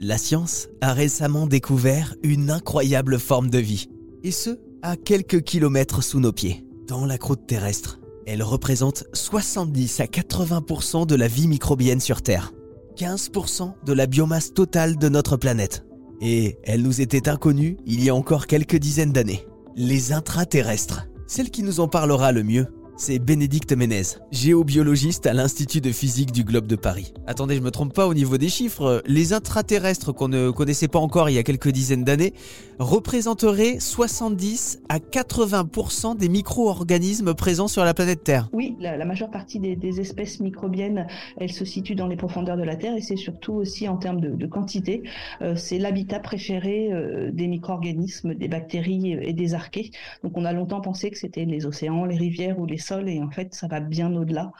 La 0.00 0.16
science 0.16 0.68
a 0.80 0.92
récemment 0.92 1.48
découvert 1.48 2.14
une 2.22 2.50
incroyable 2.50 3.18
forme 3.18 3.50
de 3.50 3.58
vie, 3.58 3.88
et 4.22 4.30
ce, 4.30 4.60
à 4.80 4.96
quelques 4.96 5.42
kilomètres 5.42 6.04
sous 6.04 6.20
nos 6.20 6.30
pieds, 6.30 6.64
dans 6.86 7.04
la 7.04 7.18
croûte 7.18 7.48
terrestre. 7.48 7.98
Elle 8.24 8.44
représente 8.44 9.06
70 9.12 9.98
à 9.98 10.04
80% 10.04 11.04
de 11.04 11.14
la 11.16 11.26
vie 11.26 11.48
microbienne 11.48 11.98
sur 11.98 12.22
Terre, 12.22 12.52
15% 12.96 13.72
de 13.84 13.92
la 13.92 14.06
biomasse 14.06 14.54
totale 14.54 14.98
de 14.98 15.08
notre 15.08 15.36
planète. 15.36 15.84
Et 16.20 16.58
elle 16.62 16.82
nous 16.82 17.00
était 17.00 17.28
inconnue 17.28 17.76
il 17.84 18.04
y 18.04 18.08
a 18.08 18.14
encore 18.14 18.46
quelques 18.46 18.76
dizaines 18.76 19.12
d'années. 19.12 19.48
Les 19.74 20.12
intraterrestres. 20.12 21.08
Celle 21.26 21.50
qui 21.50 21.64
nous 21.64 21.80
en 21.80 21.88
parlera 21.88 22.30
le 22.30 22.44
mieux, 22.44 22.68
c'est 22.98 23.20
Bénédicte 23.20 23.72
Ménez, 23.72 24.02
géobiologiste 24.32 25.26
à 25.26 25.32
l'Institut 25.32 25.80
de 25.80 25.92
physique 25.92 26.32
du 26.32 26.42
Globe 26.42 26.66
de 26.66 26.74
Paris. 26.74 27.14
Attendez, 27.28 27.54
je 27.54 27.60
me 27.60 27.70
trompe 27.70 27.94
pas 27.94 28.08
au 28.08 28.12
niveau 28.12 28.38
des 28.38 28.48
chiffres, 28.48 29.02
les 29.06 29.32
intraterrestres 29.32 30.12
qu'on 30.12 30.26
ne 30.26 30.50
connaissait 30.50 30.88
pas 30.88 30.98
encore 30.98 31.30
il 31.30 31.34
y 31.34 31.38
a 31.38 31.44
quelques 31.44 31.68
dizaines 31.68 32.02
d'années 32.02 32.34
représenteraient 32.80 33.78
70 33.78 34.82
à 34.88 34.98
80% 34.98 36.16
des 36.16 36.28
micro-organismes 36.28 37.34
présents 37.34 37.68
sur 37.68 37.84
la 37.84 37.94
planète 37.94 38.24
Terre. 38.24 38.48
Oui, 38.52 38.76
la, 38.80 39.04
majeure 39.04 39.30
partie 39.30 39.60
des, 39.60 40.00
espèces 40.00 40.40
microbiennes, 40.40 41.06
elles 41.38 41.52
se 41.52 41.64
situent 41.64 41.94
dans 41.94 42.08
les 42.08 42.16
profondeurs 42.16 42.56
de 42.56 42.64
la 42.64 42.76
Terre 42.76 42.96
et 42.96 43.00
c'est 43.00 43.16
surtout 43.16 43.54
aussi 43.54 43.88
en 43.88 43.96
termes 43.96 44.20
de, 44.20 44.46
quantité, 44.46 45.02
euh, 45.42 45.54
c'est 45.54 45.78
l'habitat 45.78 46.18
préféré 46.18 46.92
euh, 46.92 47.30
des 47.30 47.46
micro-organismes, 47.46 48.34
des 48.34 48.48
bactéries 48.48 49.12
et 49.12 49.32
des 49.32 49.54
archées. 49.54 49.90
Donc 50.24 50.36
on 50.36 50.44
a 50.44 50.52
longtemps 50.52 50.80
pensé 50.80 51.10
que 51.10 51.18
c'était 51.18 51.44
les 51.44 51.64
océans, 51.64 52.04
les 52.04 52.16
rivières 52.16 52.58
ou 52.58 52.66
les 52.66 52.78
et 53.06 53.22
en 53.22 53.30
fait 53.30 53.54
ça 53.54 53.68
va 53.68 53.80
bien 53.80 54.14
au-delà. 54.14 54.50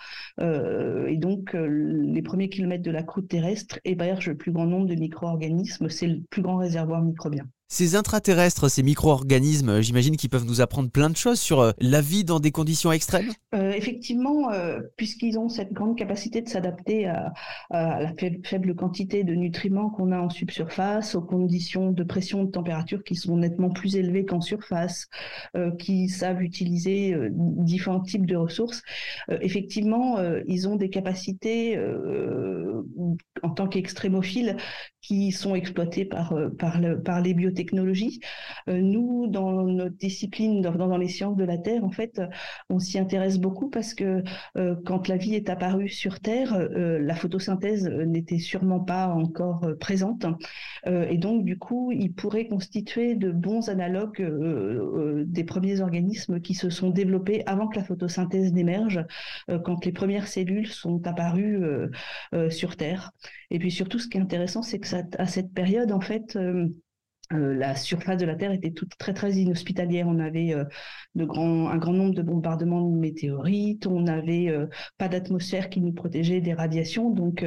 Euh, 0.41 1.06
et 1.06 1.16
donc 1.16 1.55
euh, 1.55 1.66
les 1.66 2.23
premiers 2.23 2.48
kilomètres 2.48 2.84
de 2.84 2.91
la 2.91 3.02
croûte 3.02 3.28
terrestre 3.28 3.78
hébergent 3.84 4.28
le 4.28 4.36
plus 4.36 4.52
grand 4.52 4.66
nombre 4.66 4.86
de 4.86 4.95
micro-organismes, 4.95 5.88
c'est 5.88 6.06
le 6.06 6.20
plus 6.30 6.42
grand 6.42 6.56
réservoir 6.56 7.02
microbien. 7.02 7.48
Ces 7.70 7.96
intraterrestres, 7.96 8.70
ces 8.70 8.82
micro-organismes, 8.82 9.83
j'imagine 9.83 10.16
qu'ils 10.16 10.30
peuvent 10.30 10.47
nous 10.47 10.62
apprendre 10.62 10.91
plein 10.91 11.11
de 11.11 11.16
choses 11.16 11.38
sur 11.38 11.61
euh, 11.61 11.72
la 11.78 12.00
vie 12.00 12.25
dans 12.25 12.41
des 12.41 12.50
conditions 12.50 12.92
extrêmes? 12.92 13.30
Euh, 13.55 13.72
Effectivement, 13.72 14.50
euh, 14.50 14.80
puisqu'ils 14.97 15.38
ont 15.38 15.50
cette 15.50 15.75
grande 15.75 15.94
capacité 15.94 16.41
de 16.41 16.48
s'adapter 16.48 17.06
à, 17.06 17.34
la 17.70 18.12
faible, 18.42 18.75
quantité 18.75 19.22
de 19.22 19.34
nutriments 19.34 19.91
qu'on 19.91 20.12
a 20.12 20.19
en 20.19 20.30
subsurface, 20.30 21.14
aux 21.14 21.20
conditions 21.20 21.92
de 21.92 22.02
pression 22.05 22.44
de 22.44 22.50
température 22.50 23.05
qui 23.05 23.14
sont 23.14 23.36
nettement 23.36 23.69
plus 23.69 23.97
élevées 23.97 24.25
qu'en 24.25 24.41
surface, 24.41 25.06
qui 25.78 26.08
savent 26.08 26.42
utiliser 26.42 27.14
différents 27.30 28.00
types 28.00 28.27
de 28.27 28.36
ressources, 28.36 28.82
effectivement, 29.41 30.19
ils 30.47 30.69
ont 30.69 30.77
des 30.77 30.91
capacités 30.91 31.78
en 33.42 33.50
tant 33.50 33.69
qu'extrémophiles 33.69 34.56
qui 35.00 35.32
sont 35.32 35.55
exploitées 35.55 36.05
par, 36.05 36.34
par, 36.58 36.80
le, 36.80 37.00
par 37.00 37.20
les 37.20 37.34
biotechnologies 37.34 37.58
technologie. 37.59 38.20
Euh, 38.69 38.81
nous, 38.81 39.27
dans 39.27 39.64
notre 39.64 39.97
discipline, 39.97 40.62
dans, 40.62 40.97
les 40.97 41.09
sciences 41.09 41.37
de 41.37 41.45
la 41.45 41.59
Terre, 41.59 41.84
en 41.84 41.91
fait, 41.91 42.23
on 42.70 42.78
s'y 42.78 42.98
intéresse 42.98 43.39
beaucoup 43.39 43.69
parce 43.69 43.95
que 43.95 44.23
euh, 44.56 44.77
quand 44.87 45.09
la 45.09 45.17
vie 45.17 45.34
est 45.34 45.50
apparue 45.50 45.89
sur 45.89 46.20
Terre, 46.20 46.55
euh, 46.55 47.00
la 47.00 47.17
photosynthèse 47.17 47.89
n'était 47.89 48.39
sûrement 48.39 48.78
pas 48.78 49.09
encore 49.09 49.67
présente. 49.81 50.25
et 50.87 51.19
donc, 51.19 51.45
du 51.45 51.59
coup, 51.59 51.91
il 51.92 52.12
pourrait 52.12 52.47
constituer 52.47 53.17
de 53.17 53.31
bons 53.33 53.69
analogues 53.69 54.22
des 55.27 55.45
premiers 55.45 55.81
organismes 55.81 56.41
qui 56.41 56.55
se 56.55 56.70
sont 56.70 56.91
développés 56.91 57.43
avant 57.47 57.67
que 57.69 57.77
la 57.78 57.84
photosynthèse 57.84 58.53
n'émerge, 58.53 59.05
quand 59.65 59.84
les 59.84 59.93
premières 59.93 60.28
cellules 60.28 60.69
sont 60.69 61.06
apparues 61.06 61.61
sur 62.50 62.77
Terre. 62.77 63.12
Et 63.50 63.59
puis 63.59 63.70
surtout, 63.70 63.98
ce 63.98 64.09
qui 64.09 64.19
est 64.19 64.20
intéressant, 64.20 64.62
c'est 64.62 64.78
que 64.78 64.89
à 65.19 65.27
cette 65.27 65.53
période, 65.53 65.93
en 65.93 66.00
fait, 66.00 66.39
euh, 67.34 67.55
la 67.55 67.77
surface 67.77 68.17
de 68.17 68.25
la 68.25 68.37
Terre 68.37 68.53
était 68.53 68.71
toute 68.71 68.97
très 68.97 69.12
très 69.12 69.33
inhospitalière. 69.34 70.07
On 70.09 70.19
avait 70.19 70.55
euh, 70.55 70.65
un 71.15 71.77
grand 71.77 71.93
nombre 71.93 72.15
de 72.15 72.23
bombardements 72.23 72.81
de 72.81 72.97
météorites, 72.97 73.87
on 73.87 74.00
n'avait 74.00 74.49
euh, 74.49 74.66
pas 74.97 75.09
d'atmosphère 75.09 75.69
qui 75.69 75.83
nous 75.83 75.93
protégeait 75.93 76.41
des 76.41 76.55
radiations, 76.55 77.11
donc 77.11 77.44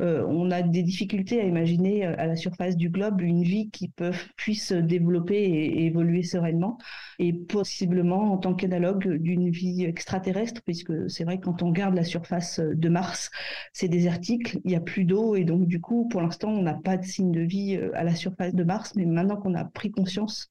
on 0.00 0.50
a 0.50 0.62
des 0.62 0.82
difficultés 0.82 1.40
à 1.40 1.44
imaginer 1.44 2.04
à 2.04 2.26
la 2.26 2.36
surface 2.36 2.76
du 2.76 2.90
globe 2.90 3.20
une 3.20 3.42
vie 3.42 3.70
qui 3.70 3.88
peut, 3.88 4.12
puisse 4.36 4.72
développer 4.72 5.36
et, 5.36 5.86
évoluer 5.86 6.22
sereinement, 6.22 6.78
et 7.18 7.32
possiblement 7.32 8.32
en 8.32 8.38
tant 8.38 8.54
qu'analogue 8.54 9.16
d'une 9.16 9.50
vie 9.50 9.84
extraterrestre, 9.84 10.62
puisque 10.62 11.10
c'est 11.10 11.24
vrai 11.24 11.38
que 11.38 11.44
quand 11.44 11.62
on 11.62 11.68
regarde 11.68 11.94
la 11.94 12.04
surface 12.04 12.60
de 12.60 12.88
Mars, 12.88 13.30
c'est 13.72 13.88
désertique, 13.88 14.58
il 14.64 14.70
n'y 14.70 14.76
a 14.76 14.80
plus 14.80 15.04
d'eau, 15.04 15.36
et 15.36 15.44
donc 15.44 15.66
du 15.66 15.80
coup, 15.80 16.08
pour 16.08 16.20
l'instant, 16.20 16.48
on 16.50 16.62
n'a 16.62 16.74
pas 16.74 16.96
de 16.96 17.04
signe 17.04 17.32
de 17.32 17.42
vie 17.42 17.78
à 17.94 18.04
la 18.04 18.14
surface 18.14 18.54
de 18.54 18.64
Mars, 18.64 18.94
maintenant 19.22 19.40
qu'on 19.40 19.54
a 19.54 19.64
pris 19.64 19.90
conscience 19.90 20.48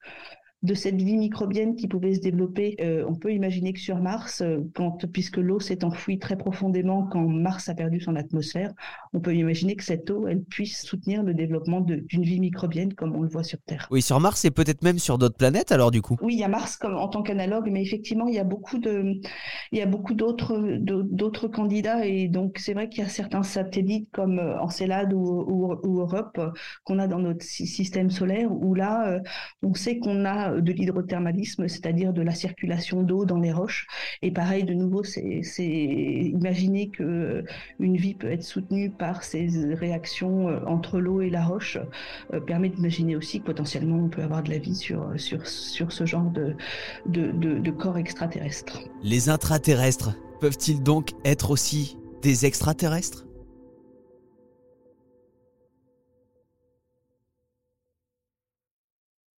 de 0.61 0.73
cette 0.73 1.01
vie 1.01 1.15
microbienne 1.15 1.75
qui 1.75 1.87
pouvait 1.87 2.15
se 2.15 2.19
développer. 2.19 2.75
Euh, 2.81 3.05
on 3.07 3.15
peut 3.15 3.31
imaginer 3.31 3.71
que 3.71 3.79
sur 3.79 3.97
Mars, 3.99 4.41
euh, 4.41 4.59
quand, 4.75 5.05
puisque 5.11 5.37
l'eau 5.37 5.61
s'est 5.61 5.85
enfouie 5.85 6.19
très 6.19 6.37
profondément 6.37 7.07
quand 7.07 7.25
Mars 7.27 7.69
a 7.69 7.75
perdu 7.75 8.01
son 8.01 8.15
atmosphère, 8.17 8.73
on 9.13 9.21
peut 9.21 9.33
imaginer 9.33 9.77
que 9.77 9.85
cette 9.85 10.09
eau, 10.11 10.27
elle 10.27 10.43
puisse 10.43 10.81
soutenir 10.83 11.23
le 11.23 11.33
développement 11.33 11.79
d'une 11.79 12.23
vie 12.23 12.41
microbienne 12.41 12.93
comme 12.93 13.15
on 13.15 13.21
le 13.21 13.29
voit 13.29 13.43
sur 13.43 13.59
Terre. 13.61 13.87
Oui, 13.89 14.01
sur 14.01 14.19
Mars 14.19 14.43
et 14.43 14.51
peut-être 14.51 14.83
même 14.83 14.99
sur 14.99 15.17
d'autres 15.17 15.37
planètes 15.37 15.71
alors 15.71 15.91
du 15.91 16.01
coup. 16.01 16.17
Oui, 16.21 16.33
il 16.33 16.39
y 16.39 16.43
a 16.43 16.49
Mars 16.49 16.75
comme 16.75 16.95
en 16.95 17.07
tant 17.07 17.23
qu'analogue, 17.23 17.69
mais 17.71 17.81
effectivement, 17.81 18.27
il 18.27 18.35
y 18.35 18.39
a 18.39 18.43
beaucoup 18.43 18.79
de, 18.79 19.13
il 19.71 19.79
y 19.79 19.81
a 19.81 19.85
beaucoup 19.85 20.13
d'autres, 20.13 20.77
d'autres 20.79 21.47
candidats 21.47 22.05
et 22.05 22.27
donc 22.27 22.57
c'est 22.59 22.73
vrai 22.73 22.89
qu'il 22.89 23.03
y 23.03 23.05
a 23.05 23.09
certains 23.09 23.43
satellites 23.43 24.09
comme 24.11 24.39
euh, 24.39 24.59
Encelade 24.59 25.13
ou, 25.13 25.77
ou, 25.83 25.99
Europe 25.99 26.39
qu'on 26.83 26.99
a 26.99 27.07
dans 27.07 27.19
notre 27.19 27.43
système 27.43 28.09
solaire 28.09 28.49
où 28.51 28.73
là, 28.73 29.19
on 29.61 29.73
sait 29.73 29.99
qu'on 29.99 30.23
a 30.23 30.48
de 30.51 30.71
l'hydrothermalisme, 30.71 31.67
c'est-à-dire 31.67 32.13
de 32.13 32.21
la 32.21 32.33
circulation 32.33 33.03
d'eau 33.03 33.25
dans 33.25 33.39
les 33.39 33.51
roches. 33.51 33.87
Et 34.21 34.31
pareil, 34.31 34.63
de 34.63 34.73
nouveau, 34.73 35.03
c'est 35.03 35.41
imaginer 35.63 36.89
que 36.89 37.43
une 37.79 37.97
vie 37.97 38.13
peut 38.13 38.31
être 38.31 38.43
soutenue 38.43 38.89
par 38.89 39.23
ces 39.23 39.47
réactions 39.73 40.49
euh, 40.49 40.59
entre 40.65 40.99
l'eau 40.99 41.21
et 41.21 41.29
la 41.29 41.43
roche 41.43 41.77
euh, 42.33 42.39
permet 42.39 42.69
d'imaginer 42.69 43.15
aussi 43.15 43.39
que 43.39 43.45
potentiellement 43.45 43.97
on 43.97 44.09
peut 44.09 44.23
avoir 44.23 44.43
de 44.43 44.49
la 44.49 44.57
vie 44.57 44.75
sur, 44.75 45.13
sur, 45.17 45.45
sur 45.47 45.91
ce 45.91 46.05
genre 46.05 46.29
de, 46.31 46.55
de, 47.05 47.31
de 47.31 47.71
corps 47.71 47.97
extraterrestres. 47.97 48.79
Les 49.03 49.29
intraterrestres 49.29 50.15
peuvent-ils 50.39 50.81
donc 50.81 51.11
être 51.25 51.51
aussi 51.51 51.97
des 52.21 52.45
extraterrestres? 52.45 53.25